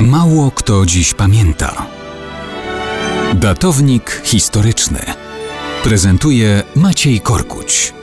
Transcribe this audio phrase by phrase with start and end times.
[0.00, 1.86] Mało kto dziś pamięta.
[3.34, 4.98] Datownik historyczny
[5.84, 7.94] prezentuje Maciej Korkuć.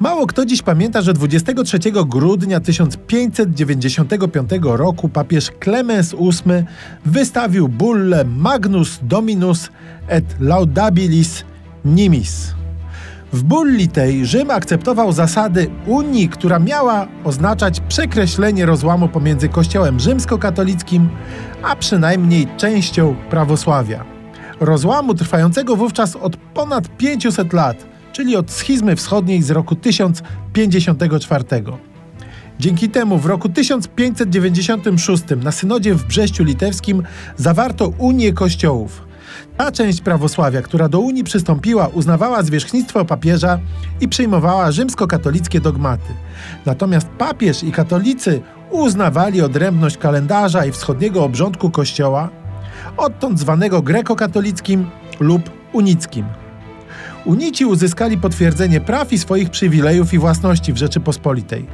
[0.00, 6.64] Mało kto dziś pamięta, że 23 grudnia 1595 roku papież Klemens VIII
[7.06, 9.70] wystawił bullę Magnus Dominus
[10.08, 11.44] et Laudabilis
[11.84, 12.61] Nimis.
[13.32, 21.08] W bulli tej Rzym akceptował zasady Unii, która miała oznaczać przekreślenie rozłamu pomiędzy Kościołem rzymskokatolickim,
[21.62, 24.04] a przynajmniej częścią prawosławia.
[24.60, 31.44] Rozłamu trwającego wówczas od ponad 500 lat, czyli od schizmy wschodniej z roku 1054.
[32.58, 37.02] Dzięki temu w roku 1596 na synodzie w Brześciu Litewskim
[37.36, 39.02] zawarto Unię Kościołów–
[39.56, 43.58] ta część prawosławia, która do Unii przystąpiła, uznawała zwierzchnictwo papieża
[44.00, 46.12] i przyjmowała rzymskokatolickie dogmaty.
[46.66, 52.28] Natomiast papież i katolicy uznawali odrębność kalendarza i wschodniego obrządku kościoła,
[52.96, 56.26] odtąd zwanego grekokatolickim lub unickim.
[57.24, 61.66] Unici uzyskali potwierdzenie praw i swoich przywilejów i własności w Rzeczypospolitej.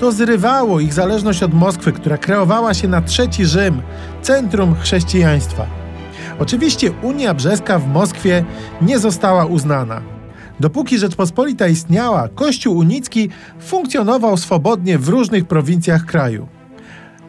[0.00, 3.82] To zrywało ich zależność od Moskwy, która kreowała się na trzeci Rzym,
[4.22, 5.83] centrum chrześcijaństwa.
[6.38, 8.44] Oczywiście Unia Brzeska w Moskwie
[8.82, 10.02] nie została uznana.
[10.60, 16.48] Dopóki Rzeczpospolita istniała, Kościół unicki funkcjonował swobodnie w różnych prowincjach kraju.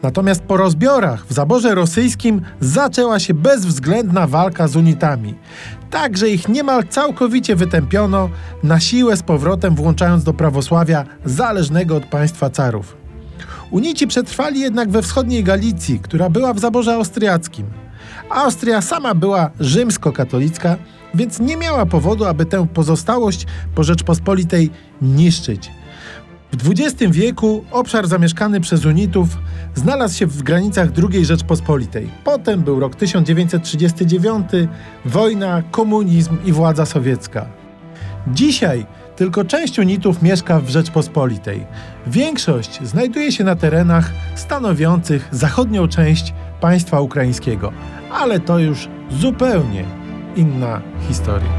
[0.02, 5.34] Natomiast po rozbiorach w zaborze rosyjskim zaczęła się bezwzględna walka z unitami,
[5.90, 8.30] tak że ich niemal całkowicie wytępiono,
[8.62, 12.96] na siłę z powrotem włączając do prawosławia zależnego od państwa carów.
[13.70, 17.85] Unici przetrwali jednak we wschodniej Galicji, która była w zaborze austriackim.
[18.30, 20.76] Austria sama była rzymskokatolicka,
[21.14, 24.70] więc nie miała powodu, aby tę pozostałość po Rzeczpospolitej
[25.02, 25.70] niszczyć.
[26.52, 29.28] W XX wieku obszar zamieszkany przez unitów
[29.74, 32.10] znalazł się w granicach II Rzeczpospolitej.
[32.24, 34.46] Potem był rok 1939,
[35.04, 37.46] wojna, komunizm i władza sowiecka.
[38.28, 38.86] Dzisiaj
[39.16, 41.66] tylko część unitów mieszka w Rzeczpospolitej.
[42.06, 47.72] Większość znajduje się na terenach stanowiących zachodnią część państwa ukraińskiego
[48.16, 49.84] ale to już zupełnie
[50.36, 51.50] inna historia.